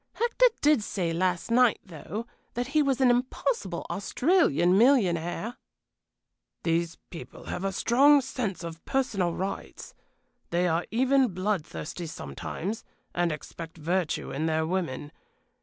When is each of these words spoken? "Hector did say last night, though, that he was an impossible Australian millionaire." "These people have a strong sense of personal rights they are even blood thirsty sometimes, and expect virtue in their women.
"Hector 0.13 0.47
did 0.61 0.81
say 0.81 1.13
last 1.13 1.51
night, 1.51 1.77
though, 1.85 2.25
that 2.55 2.69
he 2.69 2.81
was 2.81 3.01
an 3.01 3.11
impossible 3.11 3.85
Australian 3.91 4.75
millionaire." 4.75 5.57
"These 6.63 6.95
people 7.11 7.43
have 7.43 7.63
a 7.63 7.71
strong 7.71 8.19
sense 8.21 8.63
of 8.63 8.83
personal 8.85 9.35
rights 9.35 9.93
they 10.49 10.67
are 10.67 10.87
even 10.89 11.35
blood 11.35 11.63
thirsty 11.63 12.07
sometimes, 12.07 12.83
and 13.13 13.31
expect 13.31 13.77
virtue 13.77 14.31
in 14.31 14.47
their 14.47 14.65
women. 14.65 15.11